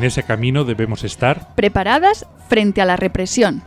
En 0.00 0.06
ese 0.06 0.22
camino 0.22 0.64
debemos 0.64 1.04
estar 1.04 1.54
preparadas 1.54 2.24
frente 2.48 2.80
a 2.80 2.86
la 2.86 2.96
represión. 2.96 3.62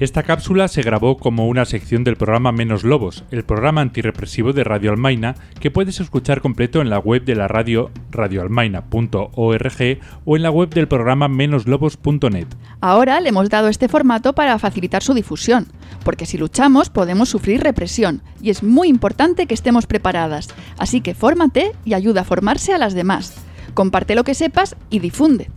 Esta 0.00 0.22
cápsula 0.22 0.66
se 0.68 0.80
grabó 0.80 1.18
como 1.18 1.46
una 1.46 1.66
sección 1.66 2.04
del 2.04 2.16
programa 2.16 2.52
Menos 2.52 2.84
Lobos, 2.84 3.24
el 3.30 3.44
programa 3.44 3.82
antirrepresivo 3.82 4.54
de 4.54 4.64
Radio 4.64 4.92
Almaina, 4.92 5.34
que 5.60 5.70
puedes 5.70 6.00
escuchar 6.00 6.40
completo 6.40 6.80
en 6.80 6.88
la 6.88 6.98
web 6.98 7.26
de 7.26 7.34
la 7.34 7.48
radio 7.48 7.90
radioalmaina.org 8.10 9.98
o 10.24 10.36
en 10.36 10.42
la 10.42 10.50
web 10.50 10.70
del 10.70 10.88
programa 10.88 11.28
menoslobos.net. 11.28 12.46
Ahora 12.80 13.20
le 13.20 13.28
hemos 13.28 13.50
dado 13.50 13.68
este 13.68 13.88
formato 13.88 14.32
para 14.32 14.58
facilitar 14.58 15.02
su 15.02 15.12
difusión, 15.12 15.66
porque 16.02 16.24
si 16.24 16.38
luchamos 16.38 16.88
podemos 16.88 17.28
sufrir 17.28 17.62
represión 17.62 18.22
y 18.40 18.48
es 18.48 18.62
muy 18.62 18.88
importante 18.88 19.44
que 19.44 19.52
estemos 19.52 19.86
preparadas. 19.86 20.48
Así 20.78 21.02
que 21.02 21.14
fórmate 21.14 21.72
y 21.84 21.92
ayuda 21.92 22.22
a 22.22 22.24
formarse 22.24 22.72
a 22.72 22.78
las 22.78 22.94
demás. 22.94 23.34
Comparte 23.74 24.14
lo 24.14 24.24
que 24.24 24.32
sepas 24.32 24.76
y 24.88 25.00
difunde. 25.00 25.50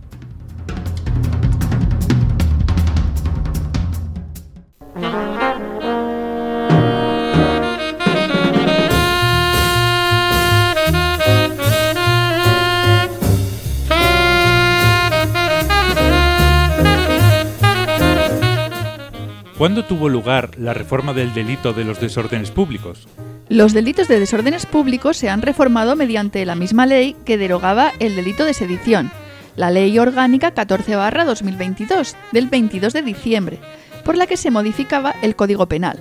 ¿Cuándo 19.58 19.84
tuvo 19.84 20.08
lugar 20.08 20.50
la 20.58 20.74
reforma 20.74 21.12
del 21.12 21.32
delito 21.32 21.72
de 21.72 21.84
los 21.84 22.00
desórdenes 22.00 22.50
públicos? 22.50 23.06
Los 23.48 23.72
delitos 23.72 24.08
de 24.08 24.18
desórdenes 24.18 24.66
públicos 24.66 25.16
se 25.16 25.30
han 25.30 25.42
reformado 25.42 25.94
mediante 25.94 26.44
la 26.44 26.56
misma 26.56 26.86
ley 26.86 27.14
que 27.24 27.38
derogaba 27.38 27.92
el 28.00 28.16
delito 28.16 28.44
de 28.44 28.52
sedición, 28.52 29.12
la 29.54 29.70
Ley 29.70 29.96
Orgánica 30.00 30.52
14-2022, 30.52 32.16
del 32.32 32.48
22 32.48 32.92
de 32.92 33.02
diciembre, 33.02 33.58
por 34.04 34.16
la 34.16 34.26
que 34.26 34.36
se 34.36 34.50
modificaba 34.50 35.14
el 35.22 35.36
Código 35.36 35.68
Penal, 35.68 36.00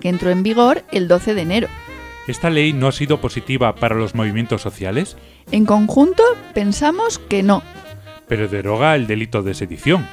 que 0.00 0.08
entró 0.08 0.30
en 0.30 0.42
vigor 0.42 0.82
el 0.90 1.06
12 1.06 1.34
de 1.34 1.42
enero. 1.42 1.68
¿Esta 2.26 2.50
ley 2.50 2.72
no 2.72 2.88
ha 2.88 2.92
sido 2.92 3.20
positiva 3.20 3.76
para 3.76 3.94
los 3.94 4.16
movimientos 4.16 4.60
sociales? 4.60 5.16
En 5.52 5.66
conjunto, 5.66 6.24
pensamos 6.52 7.20
que 7.20 7.44
no. 7.44 7.62
Pero 8.26 8.48
deroga 8.48 8.96
el 8.96 9.06
delito 9.06 9.44
de 9.44 9.54
sedición. 9.54 10.04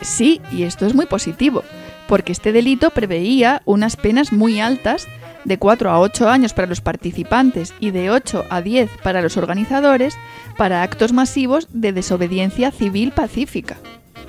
Sí, 0.00 0.40
y 0.52 0.62
esto 0.62 0.86
es 0.86 0.94
muy 0.94 1.06
positivo 1.06 1.64
porque 2.08 2.32
este 2.32 2.52
delito 2.52 2.90
preveía 2.90 3.62
unas 3.66 3.96
penas 3.96 4.32
muy 4.32 4.58
altas 4.58 5.06
de 5.44 5.58
4 5.58 5.90
a 5.90 6.00
8 6.00 6.28
años 6.28 6.52
para 6.52 6.66
los 6.66 6.80
participantes 6.80 7.74
y 7.78 7.92
de 7.92 8.10
8 8.10 8.46
a 8.50 8.60
10 8.60 8.90
para 9.02 9.22
los 9.22 9.36
organizadores 9.36 10.16
para 10.56 10.82
actos 10.82 11.12
masivos 11.12 11.68
de 11.72 11.92
desobediencia 11.92 12.72
civil 12.72 13.12
pacífica. 13.12 13.76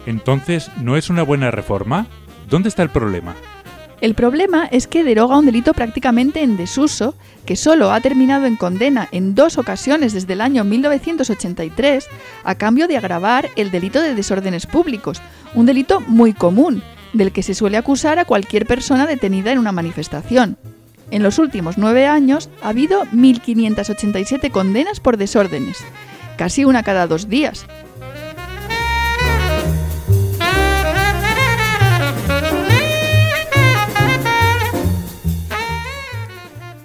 Entonces, 0.06 0.70
¿no 0.82 0.98
es 0.98 1.10
una 1.10 1.24
buena 1.24 1.52
reforma? 1.52 2.08
¿Dónde 2.50 2.70
está 2.70 2.84
el 2.84 2.90
problema? 2.90 3.36
El 4.02 4.14
problema 4.14 4.66
es 4.66 4.88
que 4.88 5.04
deroga 5.04 5.38
un 5.38 5.46
delito 5.46 5.74
prácticamente 5.74 6.42
en 6.42 6.56
desuso, 6.56 7.16
que 7.46 7.58
solo 7.58 7.92
ha 7.92 8.00
terminado 8.00 8.46
en 8.46 8.56
condena 8.56 9.10
en 9.12 9.36
dos 9.36 9.58
ocasiones 9.58 10.14
desde 10.14 10.34
el 10.34 10.42
año 10.42 10.64
1983, 10.64 12.08
a 12.46 12.56
cambio 12.56 12.88
de 12.88 12.96
agravar 12.96 13.50
el 13.58 13.72
delito 13.72 14.02
de 14.02 14.16
desórdenes 14.16 14.68
públicos, 14.68 15.22
un 15.54 15.66
delito 15.66 16.00
muy 16.00 16.32
común, 16.32 16.82
del 17.14 17.32
que 17.32 17.44
se 17.44 17.54
suele 17.54 17.78
acusar 17.78 18.20
a 18.20 18.26
cualquier 18.26 18.66
persona 18.66 19.08
detenida 19.08 19.52
en 19.52 19.60
una 19.60 19.72
manifestación. 19.72 20.58
En 21.12 21.24
los 21.24 21.40
últimos 21.40 21.78
nueve 21.78 22.06
años 22.06 22.50
ha 22.62 22.70
habido 22.70 23.06
1.587 23.06 24.52
condenas 24.52 25.00
por 25.00 25.18
desórdenes, 25.18 25.78
casi 26.38 26.66
una 26.66 26.84
cada 26.84 27.08
dos 27.08 27.30
días. 27.30 27.66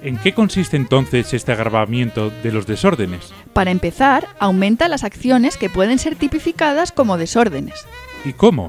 ¿En 0.02 0.18
qué 0.18 0.34
consiste 0.34 0.76
entonces 0.76 1.32
este 1.32 1.52
agravamiento 1.52 2.28
de 2.28 2.52
los 2.52 2.66
desórdenes? 2.66 3.32
Para 3.54 3.70
empezar, 3.70 4.28
aumenta 4.38 4.88
las 4.88 5.02
acciones 5.02 5.56
que 5.56 5.70
pueden 5.70 5.98
ser 5.98 6.14
tipificadas 6.14 6.92
como 6.92 7.16
desórdenes. 7.16 7.86
¿Y 8.26 8.34
cómo? 8.34 8.68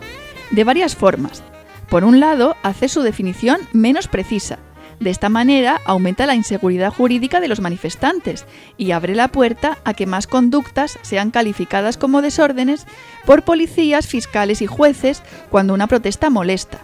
De 0.56 0.64
varias 0.64 0.96
formas. 0.96 1.44
Por 1.90 2.04
un 2.04 2.20
lado, 2.20 2.56
hace 2.64 2.88
su 2.88 3.02
definición 3.02 3.60
menos 3.74 4.08
precisa. 4.08 4.58
De 5.00 5.10
esta 5.10 5.28
manera 5.28 5.82
aumenta 5.86 6.26
la 6.26 6.36
inseguridad 6.36 6.94
jurídica 6.94 7.42
de 7.42 7.50
los 7.50 7.60
manifestantes 7.60 8.46
y 8.78 8.92
abre 8.92 9.14
la 9.14 9.28
puerta 9.28 9.78
a 9.84 9.94
que 9.94 10.06
más 10.06 10.26
conductas 10.26 10.98
sean 11.02 11.32
calificadas 11.32 11.98
como 11.98 12.22
desórdenes 12.22 12.88
por 13.26 13.44
policías, 13.44 14.08
fiscales 14.08 14.62
y 14.62 14.68
jueces 14.68 15.22
cuando 15.52 15.74
una 15.74 15.88
protesta 15.88 16.30
molesta. 16.30 16.80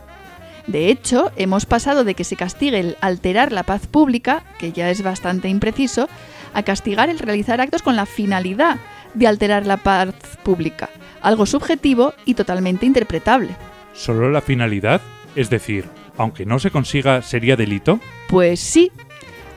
De 0.68 0.90
hecho, 0.90 1.32
hemos 1.38 1.66
pasado 1.66 2.04
de 2.04 2.14
que 2.14 2.26
se 2.26 2.36
castigue 2.36 2.80
el 2.80 2.98
alterar 3.00 3.52
la 3.54 3.64
paz 3.64 3.88
pública, 3.88 4.44
que 4.60 4.74
ya 4.74 4.90
es 4.90 5.02
bastante 5.02 5.48
impreciso, 5.48 6.10
a 6.54 6.64
castigar 6.64 7.10
el 7.10 7.20
realizar 7.20 7.62
actos 7.62 7.82
con 7.82 7.96
la 7.96 8.06
finalidad 8.06 8.78
de 9.14 9.28
alterar 9.28 9.66
la 9.66 9.78
paz 9.78 10.14
pública, 10.44 10.90
algo 11.22 11.46
subjetivo 11.46 12.14
y 12.26 12.34
totalmente 12.34 12.86
interpretable. 12.86 13.56
¿Solo 13.94 14.30
la 14.32 14.42
finalidad? 14.42 15.02
Es 15.36 15.50
decir, 15.50 15.86
aunque 16.18 16.46
no 16.46 16.60
se 16.60 16.72
consiga, 16.72 17.22
¿sería 17.22 17.56
delito? 17.56 18.00
Pues 18.28 18.60
sí. 18.60 18.92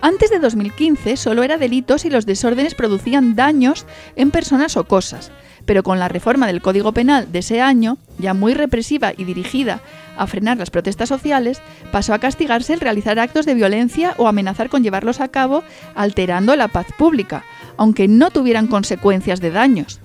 Antes 0.00 0.30
de 0.30 0.38
2015 0.38 1.16
solo 1.16 1.42
era 1.42 1.56
delito 1.56 1.98
si 1.98 2.10
los 2.10 2.26
desórdenes 2.26 2.74
producían 2.74 3.34
daños 3.36 3.86
en 4.16 4.30
personas 4.30 4.76
o 4.76 4.84
cosas, 4.84 5.32
pero 5.64 5.82
con 5.82 5.98
la 5.98 6.08
reforma 6.08 6.46
del 6.46 6.60
Código 6.60 6.92
Penal 6.92 7.32
de 7.32 7.38
ese 7.38 7.60
año, 7.60 7.96
ya 8.18 8.34
muy 8.34 8.54
represiva 8.54 9.12
y 9.16 9.24
dirigida 9.24 9.80
a 10.16 10.26
frenar 10.26 10.58
las 10.58 10.70
protestas 10.70 11.08
sociales, 11.08 11.62
pasó 11.90 12.12
a 12.14 12.18
castigarse 12.18 12.74
el 12.74 12.80
realizar 12.80 13.18
actos 13.18 13.46
de 13.46 13.54
violencia 13.54 14.14
o 14.18 14.28
amenazar 14.28 14.68
con 14.68 14.82
llevarlos 14.82 15.20
a 15.20 15.28
cabo 15.28 15.64
alterando 15.94 16.54
la 16.54 16.68
paz 16.68 16.86
pública, 16.98 17.44
aunque 17.76 18.06
no 18.06 18.30
tuvieran 18.30 18.66
consecuencias 18.66 19.40
de 19.40 19.50
daños. 19.50 20.00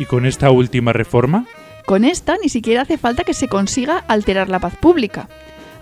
¿Y 0.00 0.06
con 0.06 0.24
esta 0.24 0.50
última 0.50 0.94
reforma? 0.94 1.44
Con 1.84 2.06
esta 2.06 2.38
ni 2.42 2.48
siquiera 2.48 2.80
hace 2.80 2.96
falta 2.96 3.22
que 3.22 3.34
se 3.34 3.48
consiga 3.48 3.98
alterar 4.08 4.48
la 4.48 4.58
paz 4.58 4.74
pública. 4.74 5.28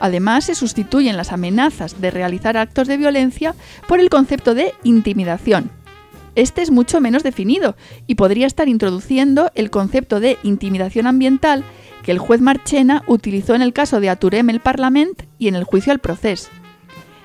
Además, 0.00 0.46
se 0.46 0.56
sustituyen 0.56 1.16
las 1.16 1.30
amenazas 1.30 2.00
de 2.00 2.10
realizar 2.10 2.56
actos 2.56 2.88
de 2.88 2.96
violencia 2.96 3.54
por 3.86 4.00
el 4.00 4.10
concepto 4.10 4.56
de 4.56 4.74
intimidación. 4.82 5.70
Este 6.34 6.62
es 6.62 6.72
mucho 6.72 7.00
menos 7.00 7.22
definido 7.22 7.76
y 8.08 8.16
podría 8.16 8.48
estar 8.48 8.68
introduciendo 8.68 9.52
el 9.54 9.70
concepto 9.70 10.18
de 10.18 10.36
intimidación 10.42 11.06
ambiental 11.06 11.62
que 12.02 12.10
el 12.10 12.18
juez 12.18 12.40
Marchena 12.40 13.04
utilizó 13.06 13.54
en 13.54 13.62
el 13.62 13.72
caso 13.72 14.00
de 14.00 14.10
Aturem 14.10 14.50
el 14.50 14.58
Parlament 14.58 15.28
y 15.38 15.46
en 15.46 15.54
el 15.54 15.62
juicio 15.62 15.92
al 15.92 16.00
proceso. 16.00 16.50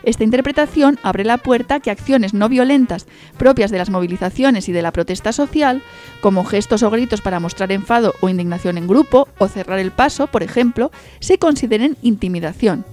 Esta 0.03 0.23
interpretación 0.23 0.99
abre 1.01 1.23
la 1.23 1.37
puerta 1.37 1.75
a 1.75 1.79
que 1.79 1.91
acciones 1.91 2.33
no 2.33 2.49
violentas 2.49 3.07
propias 3.37 3.71
de 3.71 3.77
las 3.77 3.89
movilizaciones 3.89 4.67
y 4.69 4.71
de 4.71 4.81
la 4.81 4.91
protesta 4.91 5.31
social, 5.31 5.81
como 6.21 6.43
gestos 6.43 6.83
o 6.83 6.89
gritos 6.89 7.21
para 7.21 7.39
mostrar 7.39 7.71
enfado 7.71 8.13
o 8.21 8.29
indignación 8.29 8.77
en 8.77 8.87
grupo 8.87 9.27
o 9.37 9.47
cerrar 9.47 9.79
el 9.79 9.91
paso, 9.91 10.27
por 10.27 10.43
ejemplo, 10.43 10.91
se 11.19 11.37
consideren 11.37 11.97
intimidación. 12.01 12.85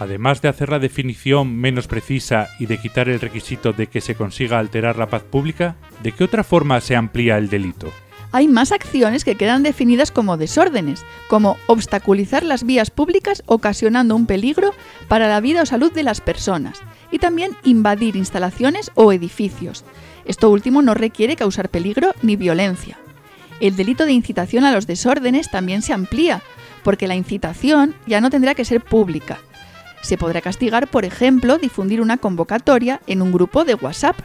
Además 0.00 0.42
de 0.42 0.48
hacer 0.48 0.70
la 0.70 0.80
definición 0.80 1.56
menos 1.56 1.86
precisa 1.86 2.48
y 2.58 2.66
de 2.66 2.78
quitar 2.78 3.08
el 3.08 3.20
requisito 3.20 3.72
de 3.72 3.86
que 3.86 4.00
se 4.00 4.16
consiga 4.16 4.58
alterar 4.58 4.96
la 4.96 5.08
paz 5.08 5.22
pública, 5.22 5.76
¿de 6.02 6.12
qué 6.12 6.24
otra 6.24 6.42
forma 6.42 6.80
se 6.80 6.96
amplía 6.96 7.38
el 7.38 7.48
delito? 7.48 7.92
Hay 8.34 8.48
más 8.48 8.72
acciones 8.72 9.22
que 9.24 9.36
quedan 9.36 9.62
definidas 9.62 10.10
como 10.10 10.36
desórdenes, 10.36 11.04
como 11.28 11.56
obstaculizar 11.68 12.42
las 12.42 12.64
vías 12.64 12.90
públicas 12.90 13.44
ocasionando 13.46 14.16
un 14.16 14.26
peligro 14.26 14.74
para 15.06 15.28
la 15.28 15.40
vida 15.40 15.62
o 15.62 15.66
salud 15.66 15.92
de 15.92 16.02
las 16.02 16.20
personas, 16.20 16.80
y 17.12 17.20
también 17.20 17.52
invadir 17.62 18.16
instalaciones 18.16 18.90
o 18.96 19.12
edificios. 19.12 19.84
Esto 20.24 20.50
último 20.50 20.82
no 20.82 20.94
requiere 20.94 21.36
causar 21.36 21.68
peligro 21.68 22.12
ni 22.22 22.34
violencia. 22.34 22.98
El 23.60 23.76
delito 23.76 24.04
de 24.04 24.14
incitación 24.14 24.64
a 24.64 24.72
los 24.72 24.88
desórdenes 24.88 25.48
también 25.48 25.80
se 25.80 25.92
amplía, 25.92 26.42
porque 26.82 27.06
la 27.06 27.14
incitación 27.14 27.94
ya 28.04 28.20
no 28.20 28.30
tendrá 28.30 28.56
que 28.56 28.64
ser 28.64 28.80
pública. 28.80 29.38
Se 30.02 30.18
podrá 30.18 30.40
castigar, 30.40 30.88
por 30.88 31.04
ejemplo, 31.04 31.58
difundir 31.58 32.00
una 32.00 32.16
convocatoria 32.16 33.00
en 33.06 33.22
un 33.22 33.30
grupo 33.30 33.64
de 33.64 33.76
WhatsApp 33.76 34.16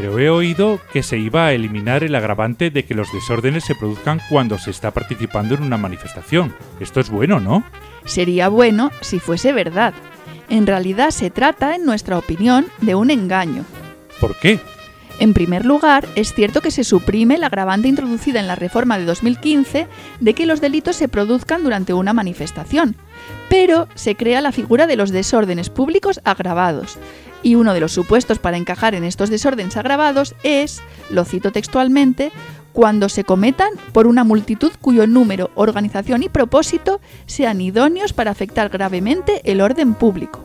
pero 0.00 0.16
he 0.20 0.30
oído 0.30 0.78
que 0.92 1.02
se 1.02 1.18
iba 1.18 1.46
a 1.46 1.52
eliminar 1.52 2.04
el 2.04 2.14
agravante 2.14 2.70
de 2.70 2.84
que 2.84 2.94
los 2.94 3.12
desórdenes 3.12 3.64
se 3.64 3.74
produzcan 3.74 4.20
cuando 4.30 4.56
se 4.56 4.70
está 4.70 4.92
participando 4.92 5.56
en 5.56 5.64
una 5.64 5.76
manifestación. 5.76 6.54
Esto 6.78 7.00
es 7.00 7.10
bueno, 7.10 7.40
¿no? 7.40 7.64
Sería 8.04 8.48
bueno 8.48 8.92
si 9.00 9.18
fuese 9.18 9.52
verdad. 9.52 9.94
En 10.48 10.68
realidad 10.68 11.10
se 11.10 11.30
trata, 11.30 11.74
en 11.74 11.84
nuestra 11.84 12.16
opinión, 12.16 12.66
de 12.80 12.94
un 12.94 13.10
engaño. 13.10 13.64
¿Por 14.20 14.36
qué? 14.36 14.60
En 15.20 15.34
primer 15.34 15.66
lugar, 15.66 16.06
es 16.14 16.32
cierto 16.32 16.60
que 16.60 16.70
se 16.70 16.84
suprime 16.84 17.38
la 17.38 17.46
agravante 17.46 17.88
introducida 17.88 18.38
en 18.38 18.46
la 18.46 18.54
reforma 18.54 18.98
de 18.98 19.04
2015 19.04 19.88
de 20.20 20.34
que 20.34 20.46
los 20.46 20.60
delitos 20.60 20.94
se 20.94 21.08
produzcan 21.08 21.64
durante 21.64 21.92
una 21.92 22.12
manifestación, 22.12 22.94
pero 23.48 23.88
se 23.96 24.14
crea 24.14 24.40
la 24.40 24.52
figura 24.52 24.86
de 24.86 24.94
los 24.94 25.10
desórdenes 25.10 25.70
públicos 25.70 26.20
agravados. 26.22 26.98
Y 27.42 27.56
uno 27.56 27.74
de 27.74 27.80
los 27.80 27.92
supuestos 27.92 28.38
para 28.38 28.56
encajar 28.56 28.94
en 28.94 29.02
estos 29.02 29.28
desórdenes 29.28 29.76
agravados 29.76 30.36
es, 30.44 30.80
lo 31.10 31.24
cito 31.24 31.50
textualmente, 31.50 32.30
cuando 32.72 33.08
se 33.08 33.24
cometan 33.24 33.70
por 33.92 34.06
una 34.06 34.22
multitud 34.22 34.70
cuyo 34.80 35.08
número, 35.08 35.50
organización 35.56 36.22
y 36.22 36.28
propósito 36.28 37.00
sean 37.26 37.60
idóneos 37.60 38.12
para 38.12 38.30
afectar 38.30 38.68
gravemente 38.68 39.40
el 39.44 39.60
orden 39.60 39.94
público 39.94 40.44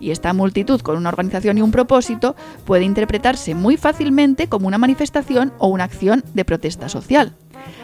y 0.00 0.10
esta 0.10 0.32
multitud 0.32 0.80
con 0.80 0.96
una 0.96 1.10
organización 1.10 1.58
y 1.58 1.62
un 1.62 1.70
propósito 1.70 2.34
puede 2.64 2.84
interpretarse 2.84 3.54
muy 3.54 3.76
fácilmente 3.76 4.48
como 4.48 4.66
una 4.66 4.78
manifestación 4.78 5.52
o 5.58 5.68
una 5.68 5.84
acción 5.84 6.24
de 6.34 6.44
protesta 6.44 6.88
social. 6.88 7.34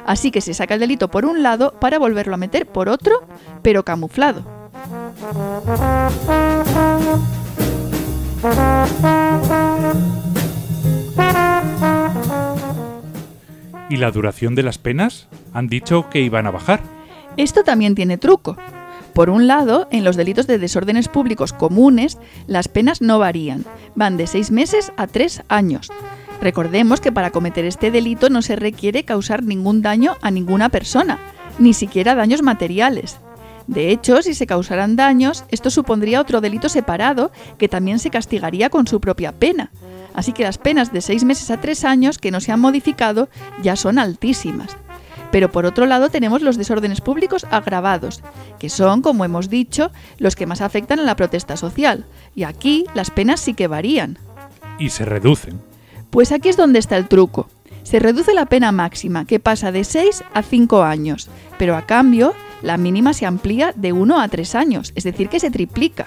Así 0.07 0.31
que 0.31 0.41
se 0.41 0.55
saca 0.55 0.75
el 0.75 0.81
delito 0.81 1.09
por 1.09 1.27
un 1.27 1.43
lado 1.43 1.75
para 1.81 1.99
volverlo 1.99 2.35
a 2.35 2.39
meter 2.39 2.67
por 2.67 2.89
otro, 2.89 3.27
pero 3.63 3.85
camuflado. 3.85 4.45
¿Y 13.89 13.97
la 13.99 14.11
duración 14.11 14.55
de 14.55 14.63
las 14.63 14.79
penas? 14.79 15.29
Han 15.53 15.69
dicho 15.69 16.09
que 16.11 16.21
iban 16.21 16.47
a 16.47 16.51
bajar. 16.51 16.81
Esto 17.37 17.63
también 17.63 17.95
tiene 17.95 18.19
truco. 18.19 18.57
Por 19.17 19.31
un 19.31 19.47
lado, 19.47 19.89
en 19.91 20.05
los 20.05 20.15
delitos 20.15 20.47
de 20.47 20.59
desórdenes 20.59 21.09
públicos 21.09 21.55
comunes, 21.55 22.19
las 22.47 22.69
penas 22.69 23.01
no 23.01 23.19
varían, 23.19 23.65
van 23.95 24.19
de 24.19 24.27
seis 24.27 24.51
meses 24.51 24.93
a 24.99 25.07
tres 25.07 25.43
años. 25.49 25.89
Recordemos 26.43 27.01
que 27.01 27.13
para 27.13 27.31
cometer 27.31 27.65
este 27.65 27.91
delito 27.91 28.29
no 28.29 28.43
se 28.43 28.57
requiere 28.57 29.07
causar 29.07 29.43
ningún 29.43 29.81
daño 29.81 30.17
a 30.21 30.31
ninguna 30.31 30.69
persona, 30.69 31.19
ni 31.59 31.73
siquiera 31.73 32.15
daños 32.15 32.43
materiales. 32.43 33.17
De 33.67 33.91
hecho, 33.91 34.21
si 34.21 34.35
se 34.35 34.47
causaran 34.47 34.97
daños, 34.97 35.47
esto 35.51 35.71
supondría 35.71 36.21
otro 36.21 36.43
delito 36.43 36.69
separado 36.69 37.33
que 37.57 37.71
también 37.71 38.01
se 38.01 38.11
castigaría 38.11 38.69
con 38.69 38.87
su 38.87 39.01
propia 39.01 39.33
pena. 39.33 39.71
Así 40.13 40.35
que 40.35 40.43
las 40.43 40.59
penas 40.59 40.93
de 40.93 41.01
seis 41.01 41.25
meses 41.25 41.51
a 41.51 41.59
tres 41.59 41.87
años 41.87 42.19
que 42.19 42.31
no 42.31 42.43
se 42.43 42.53
han 42.53 42.61
modificado 42.61 43.31
ya 43.63 43.77
son 43.77 43.99
altísimas. 43.99 44.77
Pero 45.37 45.53
por 45.53 45.67
otro 45.67 45.85
lado 45.85 46.09
tenemos 46.09 46.41
los 46.41 46.57
desórdenes 46.57 47.03
públicos 47.03 47.45
agravados, 47.51 48.23
que 48.59 48.71
son, 48.71 49.03
como 49.03 49.23
hemos 49.23 49.51
dicho, 49.51 49.91
los 50.17 50.35
que 50.35 50.47
más 50.47 50.63
afectan 50.63 50.99
a 50.99 51.03
la 51.03 51.15
protesta 51.15 51.59
social. 51.59 52.07
Y 52.35 52.45
aquí 52.45 52.87
las 52.95 53.11
penas 53.11 53.41
sí 53.41 53.53
que 53.53 53.69
varían. 53.69 54.19
Y 54.79 54.89
se 54.89 55.05
reducen. 55.05 55.61
Pues 56.09 56.33
aquí 56.33 56.49
es 56.49 56.57
donde 56.57 56.79
está 56.79 56.97
el 56.97 57.07
truco. 57.07 57.51
Se 57.83 57.99
reduce 57.99 58.33
la 58.33 58.47
pena 58.47 58.73
máxima, 58.73 59.27
que 59.27 59.39
pasa 59.39 59.73
de 59.73 59.85
6 59.85 60.25
a 60.33 60.43
5 60.43 60.83
años, 60.83 61.29
pero 61.59 61.77
a 61.77 61.85
cambio 61.85 62.33
la 62.63 62.79
mínima 62.79 63.13
se 63.13 63.27
amplía 63.27 63.75
de 63.77 63.93
1 63.93 64.19
a 64.19 64.29
3 64.29 64.55
años, 64.55 64.93
es 64.95 65.05
decir, 65.05 65.29
que 65.29 65.39
se 65.39 65.51
triplica. 65.51 66.07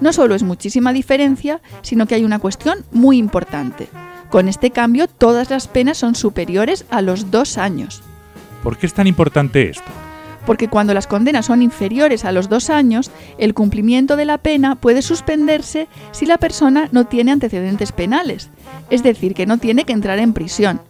No 0.00 0.12
solo 0.12 0.36
es 0.36 0.44
muchísima 0.44 0.92
diferencia, 0.92 1.60
sino 1.82 2.06
que 2.06 2.14
hay 2.14 2.22
una 2.22 2.38
cuestión 2.38 2.84
muy 2.92 3.18
importante. 3.18 3.88
Con 4.30 4.48
este 4.48 4.70
cambio 4.70 5.08
todas 5.08 5.50
las 5.50 5.66
penas 5.66 5.98
son 5.98 6.14
superiores 6.14 6.84
a 6.88 7.02
los 7.02 7.32
2 7.32 7.58
años. 7.58 8.04
¿Por 8.62 8.76
qué 8.76 8.86
es 8.86 8.94
tan 8.94 9.06
importante 9.06 9.68
esto? 9.68 9.90
Porque 10.46 10.68
cuando 10.68 10.94
las 10.94 11.06
condenas 11.06 11.46
son 11.46 11.62
inferiores 11.62 12.24
a 12.24 12.32
los 12.32 12.48
dos 12.48 12.70
años, 12.70 13.10
el 13.38 13.54
cumplimiento 13.54 14.16
de 14.16 14.24
la 14.24 14.38
pena 14.38 14.76
puede 14.76 15.02
suspenderse 15.02 15.88
si 16.12 16.26
la 16.26 16.38
persona 16.38 16.88
no 16.92 17.06
tiene 17.06 17.32
antecedentes 17.32 17.92
penales, 17.92 18.50
es 18.88 19.02
decir, 19.02 19.34
que 19.34 19.46
no 19.46 19.58
tiene 19.58 19.84
que 19.84 19.92
entrar 19.92 20.18
en 20.18 20.32
prisión. 20.32 20.80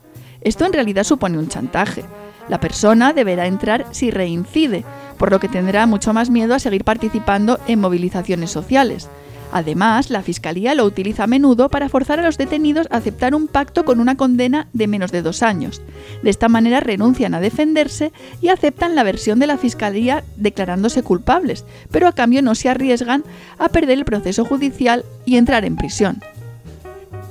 Esto 0.41 0.65
en 0.65 0.73
realidad 0.73 1.05
supone 1.05 1.39
un 1.39 1.49
chantaje. 1.49 2.05
La 2.49 2.61
persona 2.61 3.13
deberá 3.13 3.47
entrar 3.47 3.87
si 3.91 4.11
reincide, 4.11 4.85
por 5.19 5.31
lo 5.31 5.39
que 5.39 5.49
tendrá 5.49 5.87
mucho 5.87 6.13
más 6.13 6.31
miedo 6.31 6.55
a 6.55 6.59
seguir 6.59 6.85
participando 6.85 7.61
en 7.67 7.81
movilizaciones 7.81 8.51
sociales. 8.51 9.09
Además, 9.53 10.11
la 10.11 10.23
Fiscalía 10.23 10.75
lo 10.75 10.85
utiliza 10.85 11.25
a 11.25 11.27
menudo 11.27 11.69
para 11.69 11.89
forzar 11.89 12.21
a 12.21 12.23
los 12.23 12.39
detenidos 12.39 12.87
a 12.91 12.99
aceptar 12.99 13.35
un 13.35 13.49
pacto 13.49 13.85
con 13.85 13.99
una 13.99 14.17
condena 14.17 14.69
de 14.73 14.87
menos 14.87 15.11
de 15.11 15.23
dos 15.23 15.43
años. 15.43 15.83
De 16.23 16.31
esta 16.31 16.49
manera 16.49 16.81
renuncian 16.81 17.35
a 17.35 17.41
defenderse 17.41 18.13
y 18.41 18.49
aceptan 18.49 18.95
la 18.95 19.03
versión 19.03 19.39
de 19.39 19.49
la 19.49 19.59
Fiscalía 19.59 20.25
declarándose 20.37 21.03
culpables, 21.03 21.65
pero 21.91 22.07
a 22.07 22.13
cambio 22.13 22.43
no 22.43 22.55
se 22.55 22.69
arriesgan 22.69 23.25
a 23.59 23.69
perder 23.69 23.99
el 23.99 24.05
proceso 24.05 24.45
judicial 24.45 25.05
y 25.25 25.37
entrar 25.37 25.65
en 25.65 25.77
prisión. 25.77 26.21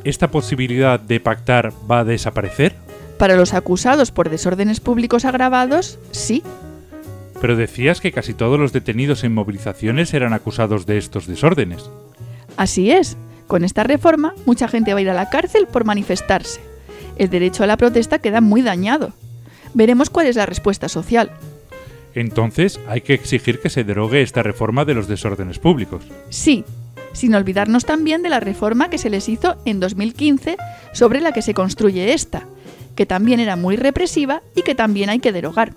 ¿Esta 0.03 0.29
posibilidad 0.29 0.99
de 0.99 1.19
pactar 1.19 1.73
va 1.89 1.99
a 1.99 2.05
desaparecer? 2.05 2.75
Para 3.17 3.35
los 3.35 3.53
acusados 3.53 4.11
por 4.11 4.29
desórdenes 4.29 4.79
públicos 4.79 5.25
agravados, 5.25 5.99
sí. 6.11 6.41
Pero 7.41 7.55
decías 7.55 8.01
que 8.01 8.11
casi 8.11 8.33
todos 8.33 8.59
los 8.59 8.73
detenidos 8.73 9.23
en 9.23 9.33
movilizaciones 9.33 10.13
eran 10.13 10.33
acusados 10.33 10.85
de 10.85 10.97
estos 10.97 11.27
desórdenes. 11.27 11.89
Así 12.59 12.91
es. 12.91 13.15
Con 13.47 13.63
esta 13.63 13.83
reforma, 13.83 14.33
mucha 14.45 14.67
gente 14.67 14.91
va 14.91 14.99
a 14.99 15.01
ir 15.01 15.09
a 15.09 15.13
la 15.13 15.29
cárcel 15.29 15.65
por 15.65 15.85
manifestarse. 15.85 16.59
El 17.15 17.29
derecho 17.29 17.63
a 17.63 17.67
la 17.67 17.77
protesta 17.77 18.19
queda 18.19 18.41
muy 18.41 18.61
dañado. 18.61 19.13
Veremos 19.73 20.09
cuál 20.09 20.27
es 20.27 20.35
la 20.35 20.45
respuesta 20.45 20.89
social. 20.89 21.31
Entonces, 22.15 22.77
hay 22.89 22.99
que 22.99 23.13
exigir 23.13 23.61
que 23.61 23.69
se 23.69 23.85
derogue 23.85 24.21
esta 24.21 24.43
reforma 24.43 24.83
de 24.83 24.93
los 24.93 25.07
desórdenes 25.07 25.57
públicos. 25.57 26.03
Sí, 26.27 26.65
sin 27.13 27.33
olvidarnos 27.33 27.85
también 27.85 28.23
de 28.23 28.29
la 28.29 28.41
reforma 28.41 28.89
que 28.89 28.97
se 28.97 29.09
les 29.09 29.29
hizo 29.29 29.55
en 29.63 29.79
2015 29.79 30.57
sobre 30.91 31.21
la 31.21 31.31
que 31.31 31.41
se 31.41 31.53
construye 31.53 32.11
esta, 32.11 32.43
que 32.97 33.05
también 33.05 33.39
era 33.39 33.55
muy 33.55 33.77
represiva 33.77 34.41
y 34.53 34.63
que 34.63 34.75
también 34.75 35.09
hay 35.09 35.19
que 35.19 35.31
derogar. 35.31 35.71